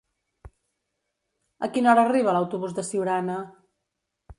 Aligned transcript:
A 1.67 1.71
quina 1.75 1.93
hora 1.95 2.09
arriba 2.09 2.37
l'autobús 2.39 2.77
de 2.81 2.91
Siurana? 2.93 3.41